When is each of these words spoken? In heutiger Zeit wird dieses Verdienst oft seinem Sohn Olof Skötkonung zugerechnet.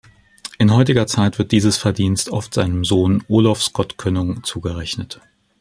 In 0.57 0.73
heutiger 0.73 1.05
Zeit 1.05 1.37
wird 1.37 1.51
dieses 1.51 1.77
Verdienst 1.77 2.31
oft 2.31 2.55
seinem 2.55 2.83
Sohn 2.85 3.23
Olof 3.27 3.61
Skötkonung 3.61 4.41
zugerechnet. 4.43 5.21